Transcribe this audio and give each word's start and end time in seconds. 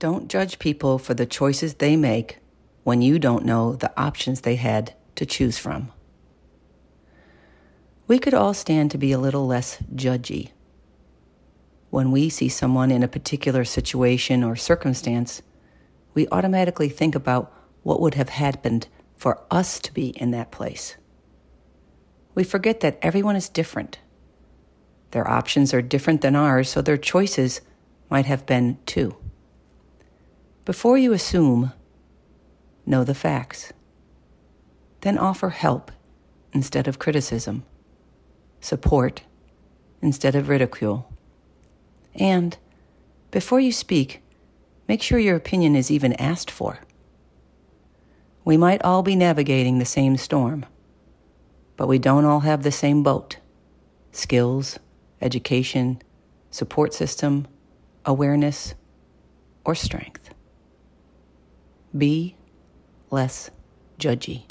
Don't 0.00 0.28
judge 0.28 0.58
people 0.58 0.98
for 0.98 1.12
the 1.12 1.26
choices 1.26 1.74
they 1.74 1.94
make 1.94 2.38
when 2.84 3.02
you 3.02 3.18
don't 3.18 3.44
know 3.44 3.76
the 3.76 3.92
options 4.00 4.40
they 4.40 4.56
had 4.56 4.94
to 5.16 5.26
choose 5.26 5.58
from. 5.58 5.92
We 8.06 8.18
could 8.18 8.32
all 8.32 8.54
stand 8.54 8.90
to 8.92 8.98
be 8.98 9.12
a 9.12 9.18
little 9.18 9.46
less 9.46 9.76
judgy. 9.94 10.52
When 11.90 12.10
we 12.10 12.30
see 12.30 12.48
someone 12.48 12.90
in 12.90 13.02
a 13.02 13.08
particular 13.08 13.62
situation 13.62 14.42
or 14.42 14.56
circumstance, 14.56 15.42
we 16.14 16.26
automatically 16.28 16.88
think 16.88 17.14
about 17.14 17.52
what 17.82 18.00
would 18.00 18.14
have 18.14 18.30
happened 18.30 18.88
for 19.16 19.44
us 19.50 19.78
to 19.80 19.92
be 19.92 20.08
in 20.16 20.30
that 20.30 20.50
place. 20.50 20.96
We 22.34 22.42
forget 22.42 22.80
that 22.80 22.98
everyone 23.02 23.36
is 23.36 23.50
different. 23.50 23.98
Their 25.10 25.28
options 25.28 25.74
are 25.74 25.82
different 25.82 26.22
than 26.22 26.34
ours, 26.34 26.70
so 26.70 26.80
their 26.80 26.96
choices 26.96 27.60
might 28.08 28.24
have 28.24 28.46
been 28.46 28.78
too. 28.86 29.14
Before 30.70 30.96
you 30.96 31.12
assume, 31.12 31.72
know 32.86 33.02
the 33.02 33.12
facts. 33.12 33.72
Then 35.00 35.18
offer 35.18 35.48
help 35.48 35.90
instead 36.52 36.86
of 36.86 37.00
criticism, 37.00 37.64
support 38.60 39.22
instead 40.00 40.36
of 40.36 40.48
ridicule. 40.48 41.12
And 42.14 42.56
before 43.32 43.58
you 43.58 43.72
speak, 43.72 44.22
make 44.86 45.02
sure 45.02 45.18
your 45.18 45.34
opinion 45.34 45.74
is 45.74 45.90
even 45.90 46.12
asked 46.12 46.52
for. 46.52 46.78
We 48.44 48.56
might 48.56 48.84
all 48.84 49.02
be 49.02 49.16
navigating 49.16 49.80
the 49.80 49.84
same 49.84 50.16
storm, 50.16 50.64
but 51.76 51.88
we 51.88 51.98
don't 51.98 52.24
all 52.24 52.46
have 52.46 52.62
the 52.62 52.70
same 52.70 53.02
boat. 53.02 53.38
Skills, 54.12 54.78
education, 55.20 56.00
support 56.52 56.94
system, 56.94 57.48
awareness, 58.06 58.76
or 59.64 59.74
strength. 59.74 60.30
Be 61.96 62.36
less 63.10 63.50
judgy. 63.98 64.44